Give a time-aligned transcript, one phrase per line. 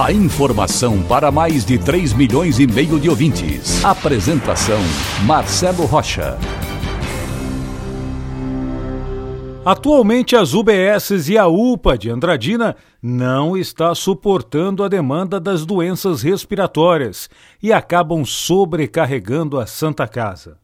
[0.00, 3.84] A informação para mais de 3 milhões e meio de ouvintes.
[3.84, 4.80] Apresentação
[5.26, 6.38] Marcelo Rocha.
[9.64, 16.22] Atualmente, as UBSs e a UPA de Andradina não está suportando a demanda das doenças
[16.22, 17.28] respiratórias
[17.62, 20.56] e acabam sobrecarregando a Santa Casa.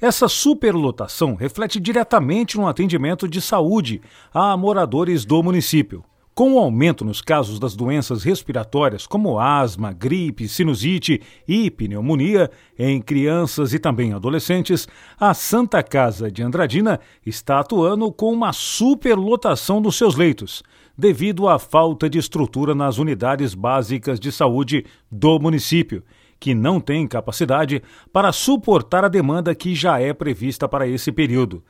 [0.00, 6.04] Essa superlotação reflete diretamente no atendimento de saúde a moradores do município.
[6.34, 13.00] Com o aumento nos casos das doenças respiratórias, como asma, gripe, sinusite e pneumonia, em
[13.00, 19.94] crianças e também adolescentes, a Santa Casa de Andradina está atuando com uma superlotação dos
[19.94, 20.64] seus leitos,
[20.98, 26.02] devido à falta de estrutura nas unidades básicas de saúde do município
[26.40, 31.62] que não tem capacidade para suportar a demanda que já é prevista para esse período.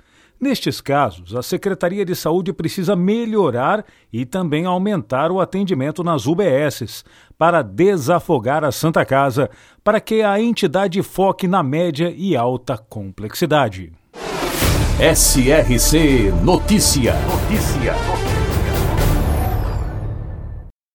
[0.45, 7.03] Nestes casos, a Secretaria de Saúde precisa melhorar e também aumentar o atendimento nas UBSs
[7.39, 9.48] para desafogar a Santa Casa,
[9.83, 13.91] para que a entidade foque na média e alta complexidade.
[15.01, 17.14] SRC Notícia.
[17.14, 17.95] Notícia.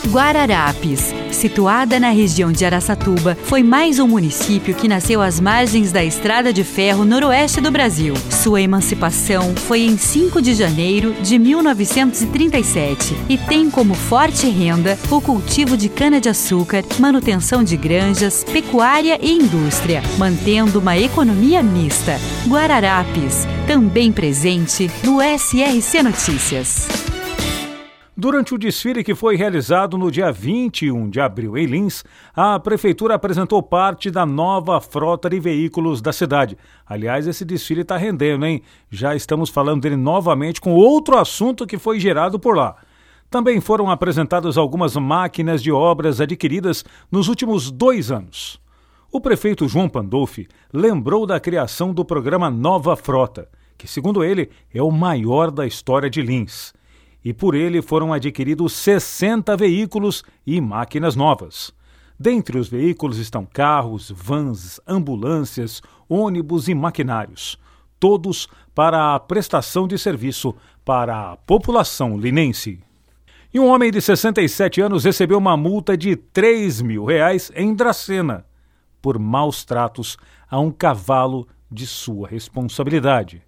[0.07, 6.03] Guararapes, situada na região de Araçatuba, foi mais um município que nasceu às margens da
[6.03, 8.15] Estrada de Ferro noroeste do Brasil.
[8.29, 15.21] Sua emancipação foi em 5 de janeiro de 1937 e tem como forte renda o
[15.21, 22.19] cultivo de cana-de-açúcar, manutenção de granjas, pecuária e indústria, mantendo uma economia mista.
[22.47, 27.10] Guararapes, também presente no SRC Notícias.
[28.21, 32.03] Durante o desfile que foi realizado no dia 21 de abril em Lins,
[32.35, 36.55] a prefeitura apresentou parte da nova frota de veículos da cidade.
[36.85, 38.61] Aliás, esse desfile está rendendo, hein?
[38.91, 42.75] Já estamos falando dele novamente com outro assunto que foi gerado por lá.
[43.27, 48.61] Também foram apresentadas algumas máquinas de obras adquiridas nos últimos dois anos.
[49.11, 53.49] O prefeito João Pandolfi lembrou da criação do programa Nova Frota,
[53.79, 56.71] que, segundo ele, é o maior da história de Lins
[57.23, 61.71] e por ele foram adquiridos 60 veículos e máquinas novas.
[62.19, 67.57] Dentre os veículos estão carros, vans, ambulâncias, ônibus e maquinários,
[67.99, 72.79] todos para a prestação de serviço para a população linense.
[73.53, 78.45] E um homem de 67 anos recebeu uma multa de 3 mil reais em Dracena
[79.01, 80.17] por maus tratos
[80.49, 83.41] a um cavalo de sua responsabilidade.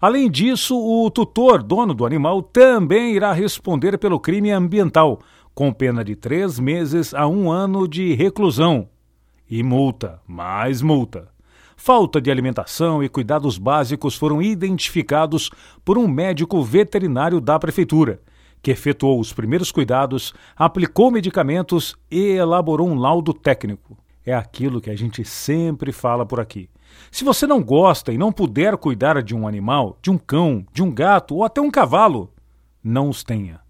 [0.00, 5.18] Além disso, o tutor, dono do animal, também irá responder pelo crime ambiental,
[5.52, 8.88] com pena de três meses a um ano de reclusão.
[9.50, 11.28] E multa, mais multa.
[11.76, 15.50] falta de alimentação e cuidados básicos foram identificados
[15.84, 18.20] por um médico veterinário da prefeitura,
[18.60, 23.96] que efetuou os primeiros cuidados, aplicou medicamentos e elaborou um laudo técnico.
[24.26, 26.68] É aquilo que a gente sempre fala por aqui.
[27.10, 30.82] Se você não gosta e não puder cuidar de um animal, de um cão, de
[30.82, 32.32] um gato ou até um cavalo,
[32.82, 33.60] não os tenha.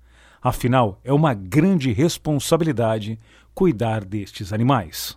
[0.43, 3.19] Afinal, é uma grande responsabilidade
[3.55, 5.17] cuidar destes animais.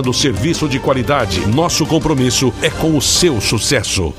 [0.00, 1.46] oferecendo serviço de qualidade.
[1.46, 4.14] Nosso compromisso é com o seu sucesso.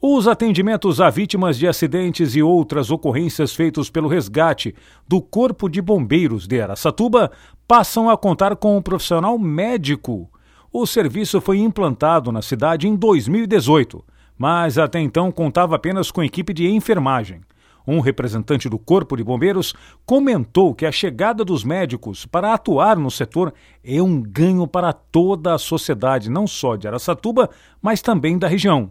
[0.00, 4.74] Os atendimentos a vítimas de acidentes e outras ocorrências feitos pelo resgate
[5.08, 7.30] do Corpo de Bombeiros de Aracatuba
[7.66, 10.28] passam a contar com um profissional médico.
[10.72, 14.04] O serviço foi implantado na cidade em 2018,
[14.36, 17.40] mas até então contava apenas com equipe de enfermagem.
[17.86, 19.74] Um representante do Corpo de Bombeiros
[20.06, 23.52] comentou que a chegada dos médicos para atuar no setor
[23.84, 27.50] é um ganho para toda a sociedade, não só de Araçatuba,
[27.80, 28.90] mas também da região.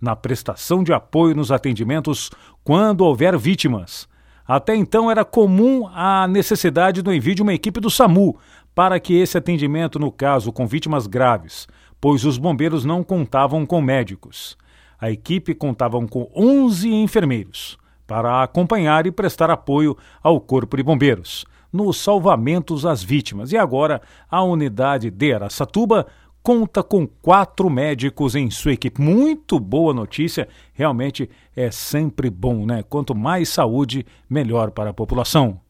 [0.00, 2.30] Na prestação de apoio nos atendimentos
[2.64, 4.08] quando houver vítimas.
[4.46, 8.36] Até então era comum a necessidade do envio de uma equipe do SAMU
[8.74, 11.68] para que esse atendimento, no caso com vítimas graves,
[12.00, 14.56] pois os bombeiros não contavam com médicos.
[14.98, 21.44] A equipe contava com 11 enfermeiros para acompanhar e prestar apoio ao Corpo de Bombeiros
[21.72, 23.50] nos salvamentos às vítimas.
[23.50, 26.06] E agora, a unidade de Aracatuba
[26.42, 29.00] conta com quatro médicos em sua equipe.
[29.00, 32.82] Muito boa notícia, realmente é sempre bom, né?
[32.82, 35.60] Quanto mais saúde, melhor para a população.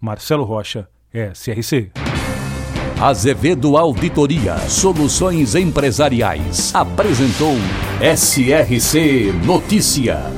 [0.00, 1.92] Marcelo Rocha, SRC.
[3.00, 7.54] Azevedo Auditoria Soluções Empresariais apresentou
[8.00, 10.35] SRC Notícia.